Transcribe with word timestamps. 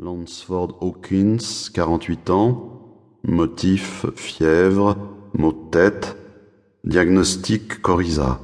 Lansford 0.00 0.78
Hawkins, 0.80 1.70
48 1.74 2.30
ans. 2.30 3.16
Motif 3.24 4.06
fièvre, 4.14 4.96
maux 5.34 5.50
de 5.50 5.70
tête. 5.72 6.16
Diagnostic 6.84 7.82
coryza. 7.82 8.38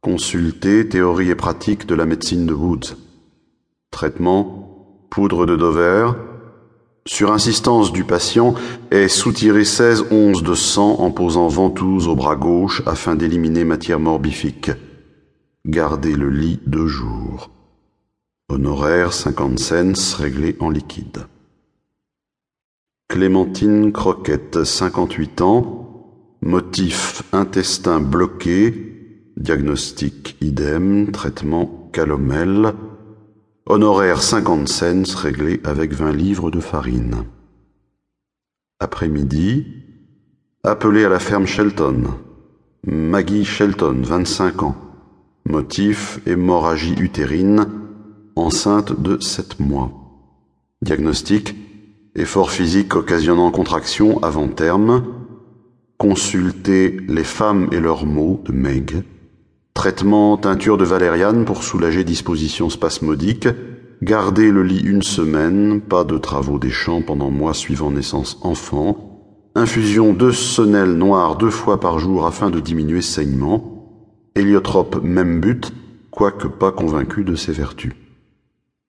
Consulter 0.00 0.88
théorie 0.88 1.28
et 1.28 1.34
pratique 1.34 1.84
de 1.84 1.94
la 1.94 2.06
médecine 2.06 2.46
de 2.46 2.54
Woods. 2.54 2.96
Traitement 3.90 5.06
poudre 5.10 5.44
de 5.44 5.56
Dover. 5.56 6.12
Sur 7.04 7.32
insistance 7.32 7.92
du 7.92 8.04
patient, 8.04 8.54
est 8.90 9.08
soutiré 9.08 9.66
16 9.66 10.06
onces 10.10 10.42
de 10.42 10.54
sang 10.54 11.00
en 11.00 11.10
posant 11.10 11.48
ventouse 11.48 12.08
au 12.08 12.16
bras 12.16 12.36
gauche 12.36 12.82
afin 12.86 13.14
d'éliminer 13.14 13.64
matière 13.64 14.00
morbifique. 14.00 14.70
Gardez 15.66 16.14
le 16.16 16.30
lit 16.30 16.60
deux 16.64 16.86
jours. 16.86 17.50
Honoraire 18.52 19.14
50 19.14 19.58
cents 19.58 20.16
réglé 20.18 20.56
en 20.60 20.68
liquide. 20.68 21.24
Clémentine 23.08 23.92
Croquette, 23.92 24.62
58 24.62 25.40
ans. 25.40 26.36
Motif 26.42 27.22
intestin 27.32 27.98
bloqué. 27.98 29.30
Diagnostic 29.38 30.36
idem. 30.42 31.12
Traitement 31.12 31.88
calomel. 31.94 32.74
Honoraire 33.64 34.20
50 34.20 34.68
cents 34.68 35.16
réglé 35.16 35.62
avec 35.64 35.94
20 35.94 36.12
livres 36.12 36.50
de 36.50 36.60
farine. 36.60 37.24
Après-midi. 38.80 39.66
Appelé 40.62 41.06
à 41.06 41.08
la 41.08 41.20
ferme 41.20 41.46
Shelton. 41.46 42.02
Maggie 42.86 43.46
Shelton, 43.46 44.02
25 44.02 44.62
ans. 44.62 44.76
Motif 45.46 46.20
hémorragie 46.26 46.96
utérine 47.00 47.81
enceinte 48.36 49.00
de 49.00 49.20
7 49.20 49.60
mois. 49.60 49.90
Diagnostic 50.82 51.54
effort 52.14 52.50
physique 52.50 52.94
occasionnant 52.94 53.50
contraction 53.50 54.22
avant 54.22 54.48
terme. 54.48 55.04
Consulter 55.98 56.98
les 57.08 57.24
femmes 57.24 57.68
et 57.72 57.80
leurs 57.80 58.06
maux 58.06 58.40
de 58.44 58.52
Meg. 58.52 59.04
Traitement 59.74 60.36
teinture 60.36 60.76
de 60.76 60.84
valériane 60.84 61.44
pour 61.44 61.62
soulager 61.62 62.04
disposition 62.04 62.68
spasmodique. 62.68 63.48
Garder 64.02 64.50
le 64.50 64.64
lit 64.64 64.80
une 64.80 65.02
semaine, 65.02 65.80
pas 65.80 66.04
de 66.04 66.18
travaux 66.18 66.58
des 66.58 66.70
champs 66.70 67.02
pendant 67.02 67.30
mois 67.30 67.54
suivant 67.54 67.90
naissance 67.92 68.38
enfant. 68.42 69.12
Infusion 69.54 70.12
de 70.12 70.30
sonnelle 70.30 70.94
noire 70.94 71.36
deux 71.36 71.50
fois 71.50 71.78
par 71.78 71.98
jour 71.98 72.26
afin 72.26 72.50
de 72.50 72.58
diminuer 72.58 73.02
saignement. 73.02 73.72
Héliotrope 74.34 75.00
même 75.02 75.40
but, 75.40 75.72
quoique 76.10 76.48
pas 76.48 76.72
convaincu 76.72 77.22
de 77.22 77.36
ses 77.36 77.52
vertus. 77.52 77.92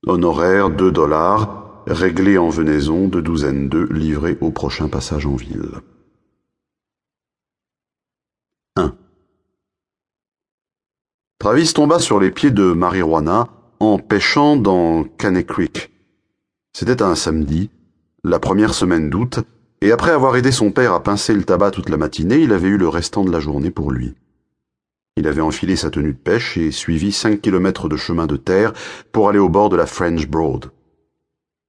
Honoraire 0.05 0.69
2 0.69 0.91
dollars, 0.91 1.83
réglé 1.87 2.37
en 2.37 2.49
venaison 2.49 3.07
de 3.07 3.21
douzaine 3.21 3.69
d'œufs 3.69 3.89
livrés 3.89 4.37
au 4.41 4.51
prochain 4.51 4.89
passage 4.89 5.25
en 5.25 5.35
ville. 5.35 5.79
1. 8.75 8.93
Travis 11.39 11.73
tomba 11.73 11.99
sur 11.99 12.19
les 12.19 12.31
pieds 12.31 12.51
de 12.51 12.73
Marijuana 12.73 13.47
en 13.79 13.97
pêchant 13.97 14.57
dans 14.57 15.05
Caney 15.05 15.45
Creek. 15.45 15.89
C'était 16.73 17.01
un 17.01 17.15
samedi, 17.15 17.69
la 18.25 18.39
première 18.39 18.73
semaine 18.73 19.09
d'août, 19.09 19.39
et 19.79 19.93
après 19.93 20.11
avoir 20.11 20.35
aidé 20.35 20.51
son 20.51 20.71
père 20.71 20.91
à 20.91 21.01
pincer 21.01 21.33
le 21.33 21.45
tabac 21.45 21.71
toute 21.71 21.89
la 21.89 21.97
matinée, 21.97 22.39
il 22.39 22.51
avait 22.51 22.67
eu 22.67 22.77
le 22.77 22.89
restant 22.89 23.23
de 23.23 23.31
la 23.31 23.39
journée 23.39 23.71
pour 23.71 23.89
lui. 23.89 24.15
Il 25.15 25.27
avait 25.27 25.41
enfilé 25.41 25.75
sa 25.75 25.91
tenue 25.91 26.13
de 26.13 26.17
pêche 26.17 26.57
et 26.57 26.71
suivi 26.71 27.11
cinq 27.11 27.41
kilomètres 27.41 27.87
de 27.87 27.97
chemin 27.97 28.25
de 28.25 28.37
terre 28.37 28.73
pour 29.11 29.29
aller 29.29 29.39
au 29.39 29.49
bord 29.49 29.69
de 29.69 29.75
la 29.75 29.85
French 29.85 30.27
Broad. 30.27 30.71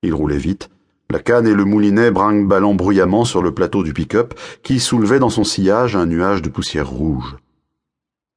Il 0.02 0.14
roulait 0.14 0.38
vite, 0.38 0.70
la 1.10 1.18
canne 1.18 1.46
et 1.46 1.54
le 1.54 1.64
moulinet 1.64 2.10
brinque-ballant 2.10 2.74
bruyamment 2.74 3.24
sur 3.24 3.42
le 3.42 3.52
plateau 3.52 3.82
du 3.82 3.92
pick-up 3.92 4.34
qui 4.62 4.80
soulevait 4.80 5.18
dans 5.18 5.30
son 5.30 5.44
sillage 5.44 5.96
un 5.96 6.06
nuage 6.06 6.42
de 6.42 6.48
poussière 6.48 6.88
rouge. 6.88 7.36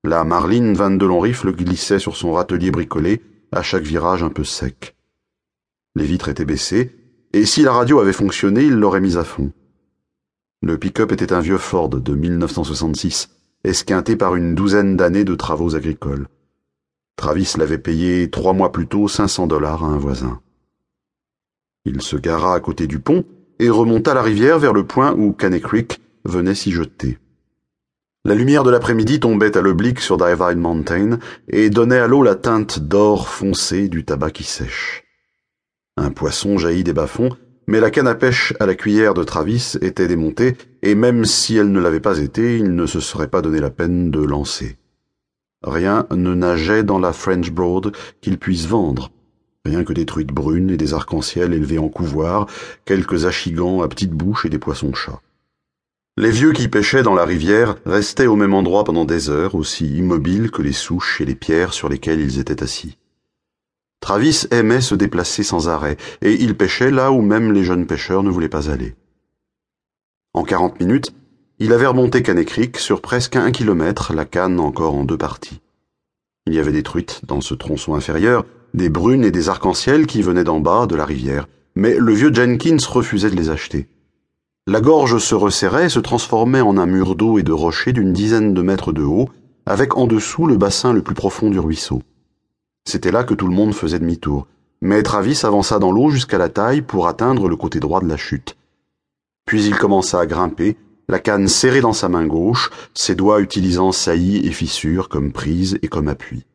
La 0.04 0.24
Marline 0.24 0.74
Van 0.74 0.92
de 0.92 1.06
Longriffle 1.06 1.54
glissait 1.54 2.00
sur 2.00 2.16
son 2.16 2.34
râtelier 2.34 2.72
bricolé, 2.72 3.22
à 3.52 3.64
chaque 3.64 3.84
virage 3.84 4.24
un 4.24 4.30
peu 4.30 4.44
sec. 4.44 4.96
Les 5.96 6.06
vitres 6.06 6.30
étaient 6.30 6.46
baissées, 6.46 6.96
et 7.34 7.46
si 7.46 7.62
la 7.62 7.74
radio 7.74 8.00
avait 8.00 8.14
fonctionné, 8.14 8.64
il 8.64 8.74
l'aurait 8.74 9.02
mise 9.02 9.18
à 9.18 9.24
fond. 9.24 9.52
Le 10.62 10.78
pick-up 10.78 11.12
était 11.12 11.34
un 11.34 11.40
vieux 11.40 11.58
Ford 11.58 11.90
de 11.90 12.14
1966, 12.14 13.30
esquinté 13.64 14.16
par 14.16 14.36
une 14.36 14.56
douzaine 14.56 14.96
d'années 14.96 15.24
de 15.24 15.36
travaux 15.36 15.76
agricoles. 15.76 16.28
Travis 17.16 17.54
l'avait 17.58 17.78
payé 17.78 18.30
trois 18.30 18.54
mois 18.54 18.72
plus 18.72 18.88
tôt 18.88 19.08
500 19.08 19.48
dollars 19.48 19.84
à 19.84 19.88
un 19.88 19.98
voisin. 19.98 20.40
Il 21.86 22.02
se 22.02 22.16
gara 22.16 22.54
à 22.54 22.60
côté 22.60 22.86
du 22.86 23.00
pont 23.00 23.24
et 23.60 23.70
remonta 23.70 24.14
la 24.14 24.22
rivière 24.22 24.60
vers 24.60 24.74
le 24.74 24.86
point 24.86 25.14
où 25.14 25.34
Caney 25.34 25.62
Creek 25.62 26.00
venait 26.26 26.56
s'y 26.56 26.72
jeter. 26.72 27.18
La 28.26 28.36
lumière 28.36 28.64
de 28.64 28.72
l'après-midi 28.72 29.22
tombait 29.22 29.58
à 29.58 29.62
l'oblique 29.62 30.02
sur 30.02 30.18
Divine 30.18 30.60
Mountain 30.60 31.20
et 31.48 31.70
donnait 31.70 31.98
à 31.98 32.08
l'eau 32.08 32.24
la 32.24 32.36
teinte 32.36 32.80
d'or 32.80 33.30
foncé 33.30 33.88
du 33.88 34.04
tabac 34.04 34.32
qui 34.32 34.44
sèche. 34.44 35.06
Un 35.96 36.12
poisson 36.12 36.58
jaillit 36.58 36.84
des 36.84 36.94
bas-fonds 36.94 37.36
mais 37.68 37.80
la 37.80 37.92
canne 37.92 38.08
à 38.08 38.16
pêche 38.16 38.54
à 38.60 38.66
la 38.66 38.76
cuillère 38.76 39.14
de 39.14 39.24
Travis 39.24 39.78
était 39.82 40.08
démontée, 40.08 40.56
et 40.82 40.96
même 40.96 41.26
si 41.26 41.58
elle 41.58 41.72
ne 41.72 41.80
l'avait 41.82 42.00
pas 42.00 42.20
été, 42.20 42.58
il 42.58 42.76
ne 42.76 42.86
se 42.86 43.02
serait 43.02 43.28
pas 43.28 43.42
donné 43.42 43.60
la 43.60 43.70
peine 43.70 44.10
de 44.10 44.22
lancer. 44.22 44.78
Rien 45.64 46.08
ne 46.12 46.34
nageait 46.34 46.84
dans 46.84 47.00
la 47.00 47.14
French 47.14 47.52
Broad 47.52 47.92
qu'il 48.22 48.38
puisse 48.38 48.68
vendre. 48.68 49.12
Rien 49.66 49.84
que 49.84 49.92
des 49.92 50.06
truites 50.06 50.32
brunes 50.32 50.70
et 50.70 50.78
des 50.78 50.94
arcs-en-ciel 50.94 51.54
élevés 51.54 51.80
en 51.80 51.90
couvoir, 51.90 52.48
quelques 52.86 53.26
achigans 53.26 53.82
à 53.82 53.88
petite 53.90 54.12
bouche 54.12 54.46
et 54.46 54.50
des 54.50 54.60
poissons-chats. 54.60 55.22
Les 56.16 56.32
vieux 56.32 56.54
qui 56.54 56.70
pêchaient 56.70 57.04
dans 57.04 57.14
la 57.14 57.26
rivière 57.26 57.76
restaient 57.86 58.28
au 58.28 58.36
même 58.36 58.54
endroit 58.54 58.86
pendant 58.86 59.06
des 59.06 59.30
heures, 59.30 59.56
aussi 59.56 59.86
immobiles 59.98 60.52
que 60.52 60.62
les 60.62 60.72
souches 60.72 61.20
et 61.22 61.26
les 61.26 61.36
pierres 61.36 61.74
sur 61.74 61.90
lesquelles 61.90 62.22
ils 62.22 62.40
étaient 62.40 62.64
assis. 62.64 62.98
Travis 64.00 64.48
aimait 64.52 64.82
se 64.82 64.96
déplacer 64.96 65.44
sans 65.44 65.70
arrêt, 65.70 65.98
et 66.22 66.34
il 66.34 66.56
pêchait 66.56 66.92
là 66.92 67.12
où 67.12 67.22
même 67.22 67.52
les 67.52 67.64
jeunes 67.64 67.88
pêcheurs 67.88 68.24
ne 68.24 68.30
voulaient 68.30 68.50
pas 68.50 68.70
aller. 68.70 68.96
En 70.34 70.44
quarante 70.44 70.80
minutes, 70.80 71.14
il 71.60 71.74
avait 71.74 71.88
remonté 71.88 72.22
Caney 72.22 72.46
Creek 72.46 72.78
sur 72.78 73.02
presque 73.02 73.36
un 73.36 73.52
kilomètre, 73.52 74.14
la 74.14 74.26
canne 74.26 74.60
encore 74.60 74.94
en 74.94 75.04
deux 75.04 75.18
parties. 75.18 75.60
Il 76.46 76.54
y 76.54 76.60
avait 76.60 76.72
des 76.72 76.84
truites 76.84 77.22
dans 77.26 77.42
ce 77.42 77.56
tronçon 77.56 77.96
inférieur, 77.96 78.46
des 78.74 78.90
brunes 78.90 79.26
et 79.26 79.32
des 79.32 79.50
arcs-en-ciel 79.50 80.06
qui 80.06 80.22
venaient 80.22 80.44
d'en 80.44 80.60
bas 80.60 80.86
de 80.86 80.96
la 80.96 81.06
rivière, 81.06 81.48
mais 81.76 81.98
le 81.98 82.14
vieux 82.14 82.34
Jenkins 82.34 82.78
refusait 82.88 83.32
de 83.32 83.36
les 83.36 83.50
acheter. 83.50 83.88
La 84.68 84.82
gorge 84.82 85.18
se 85.18 85.34
resserrait 85.34 85.86
et 85.86 85.90
se 85.90 86.00
transformait 86.00 86.62
en 86.62 86.78
un 86.78 86.86
mur 86.86 87.16
d'eau 87.16 87.40
et 87.40 87.44
de 87.44 87.54
rochers 87.54 87.94
d'une 87.94 88.14
dizaine 88.14 88.54
de 88.54 88.62
mètres 88.62 88.94
de 88.94 89.04
haut, 89.04 89.30
avec 89.66 89.98
en 89.98 90.08
dessous 90.08 90.46
le 90.46 90.58
bassin 90.58 90.94
le 90.94 91.02
plus 91.02 91.16
profond 91.16 91.50
du 91.50 91.60
ruisseau. 91.60 92.02
C'était 92.88 93.12
là 93.12 93.26
que 93.26 93.34
tout 93.34 93.50
le 93.50 93.54
monde 93.54 93.74
faisait 93.74 94.00
demi-tour. 94.00 94.48
Mais 94.80 95.04
Travis 95.04 95.42
avança 95.44 95.78
dans 95.78 95.92
l'eau 95.92 96.10
jusqu'à 96.10 96.38
la 96.38 96.48
taille 96.48 96.82
pour 96.82 97.10
atteindre 97.10 97.50
le 97.50 97.58
côté 97.58 97.82
droit 97.82 98.00
de 98.00 98.08
la 98.08 98.16
chute. 98.16 98.56
Puis 99.46 99.66
il 99.66 99.76
commença 99.76 100.22
à 100.22 100.26
grimper, 100.26 100.78
la 101.10 101.20
canne 101.20 101.50
serrée 101.50 101.82
dans 101.82 101.92
sa 101.92 102.08
main 102.08 102.26
gauche, 102.26 102.70
ses 102.94 103.14
doigts 103.14 103.42
utilisant 103.42 103.92
saillies 103.92 104.48
et 104.48 104.52
fissures 104.52 105.10
comme 105.10 105.34
prise 105.34 105.78
et 105.82 105.90
comme 105.90 106.08
appui. 106.08 106.46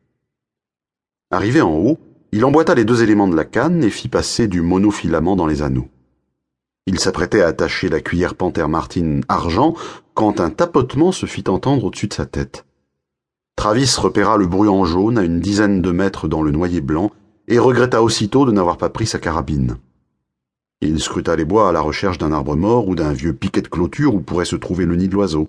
Arrivé 1.29 1.61
en 1.61 1.75
haut, 1.75 1.99
il 2.31 2.43
emboîta 2.45 2.73
les 2.73 2.83
deux 2.83 3.03
éléments 3.03 3.27
de 3.27 3.35
la 3.35 3.45
canne 3.45 3.83
et 3.83 3.91
fit 3.91 4.09
passer 4.09 4.47
du 4.47 4.61
monofilament 4.61 5.35
dans 5.35 5.45
les 5.45 5.61
anneaux. 5.61 5.89
Il 6.87 6.99
s'apprêtait 6.99 7.43
à 7.43 7.47
attacher 7.49 7.89
la 7.89 8.01
cuillère 8.01 8.33
Panther 8.33 8.67
Martin 8.67 9.19
argent 9.29 9.75
quand 10.15 10.39
un 10.39 10.49
tapotement 10.49 11.11
se 11.11 11.27
fit 11.27 11.43
entendre 11.47 11.83
au-dessus 11.83 12.07
de 12.07 12.15
sa 12.15 12.25
tête. 12.25 12.65
Travis 13.55 13.95
repéra 13.97 14.37
le 14.37 14.45
bruant 14.45 14.83
jaune 14.83 15.17
à 15.17 15.23
une 15.23 15.39
dizaine 15.39 15.81
de 15.81 15.91
mètres 15.91 16.27
dans 16.27 16.41
le 16.41 16.51
noyer 16.51 16.81
blanc 16.81 17.11
et 17.47 17.59
regretta 17.59 18.03
aussitôt 18.03 18.45
de 18.45 18.51
n'avoir 18.51 18.77
pas 18.77 18.89
pris 18.89 19.05
sa 19.05 19.19
carabine. 19.19 19.77
Il 20.81 20.99
scruta 20.99 21.35
les 21.35 21.45
bois 21.45 21.69
à 21.69 21.71
la 21.71 21.79
recherche 21.79 22.17
d'un 22.17 22.33
arbre 22.33 22.57
mort 22.57 22.89
ou 22.89 22.95
d'un 22.95 23.13
vieux 23.13 23.33
piquet 23.33 23.61
de 23.61 23.69
clôture 23.69 24.15
où 24.15 24.19
pourrait 24.19 24.43
se 24.43 24.57
trouver 24.57 24.85
le 24.85 24.97
nid 24.97 25.07
de 25.07 25.13
l'oiseau. 25.13 25.47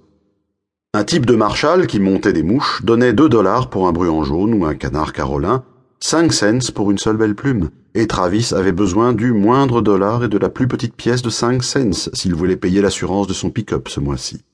Un 0.93 1.03
type 1.03 1.27
de 1.27 1.35
Marshall 1.35 1.89
qui 1.89 1.99
montait 1.99 2.33
des 2.33 2.45
mouches 2.45 2.85
donnait 2.85 3.13
deux 3.13 3.29
dollars 3.29 3.69
pour 3.69 3.89
un 3.89 3.93
bruant 3.93 4.23
jaune 4.23 4.55
ou 4.55 4.65
un 4.65 4.77
canard 4.77 5.13
carolin, 5.13 5.65
cinq 5.99 6.33
cents 6.33 6.71
pour 6.73 6.93
une 6.93 6.99
seule 6.99 7.17
belle 7.17 7.35
plume, 7.35 7.71
et 7.95 8.07
Travis 8.07 8.53
avait 8.55 8.71
besoin 8.71 9.13
du 9.13 9.33
moindre 9.33 9.83
dollar 9.83 10.23
et 10.23 10.29
de 10.29 10.39
la 10.39 10.51
plus 10.51 10.69
petite 10.69 10.95
pièce 10.95 11.23
de 11.23 11.31
cinq 11.31 11.65
cents 11.65 12.11
s'il 12.13 12.37
voulait 12.37 12.57
payer 12.57 12.81
l'assurance 12.81 13.27
de 13.27 13.33
son 13.33 13.51
pick-up 13.51 13.89
ce 13.89 13.99
mois-ci. 13.99 14.45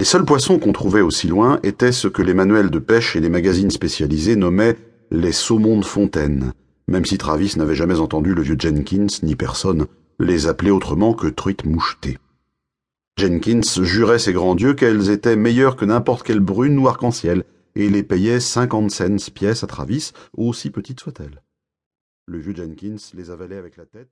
Les 0.00 0.06
seuls 0.06 0.24
poissons 0.24 0.58
qu'on 0.58 0.72
trouvait 0.72 1.02
aussi 1.02 1.28
loin 1.28 1.60
étaient 1.62 1.92
ce 1.92 2.08
que 2.08 2.22
les 2.22 2.32
manuels 2.32 2.70
de 2.70 2.78
pêche 2.78 3.16
et 3.16 3.20
les 3.20 3.28
magazines 3.28 3.70
spécialisés 3.70 4.34
nommaient 4.34 4.78
les 5.10 5.30
saumons 5.30 5.78
de 5.78 5.84
fontaine, 5.84 6.54
même 6.88 7.04
si 7.04 7.18
Travis 7.18 7.52
n'avait 7.58 7.74
jamais 7.74 8.00
entendu 8.00 8.34
le 8.34 8.40
vieux 8.40 8.56
Jenkins 8.58 9.08
ni 9.22 9.36
personne 9.36 9.84
les 10.18 10.46
appeler 10.46 10.70
autrement 10.70 11.12
que 11.12 11.26
truites 11.26 11.66
mouchetées. 11.66 12.16
Jenkins 13.18 13.60
jurait 13.82 14.18
ses 14.18 14.32
grands 14.32 14.54
dieux 14.54 14.72
qu'elles 14.72 15.10
étaient 15.10 15.36
meilleures 15.36 15.76
que 15.76 15.84
n'importe 15.84 16.22
quelle 16.22 16.40
brune 16.40 16.78
ou 16.78 16.88
arc-en-ciel, 16.88 17.44
et 17.74 17.90
les 17.90 18.02
payait 18.02 18.40
cinquante 18.40 18.90
cents 18.90 19.30
pièces 19.34 19.64
à 19.64 19.66
Travis, 19.66 20.12
aussi 20.34 20.70
petite 20.70 21.00
soit-elle. 21.00 21.42
Le 22.24 22.38
vieux 22.38 22.56
Jenkins 22.56 22.96
les 23.12 23.30
avalait 23.30 23.58
avec 23.58 23.76
la 23.76 23.84
tête. 23.84 24.08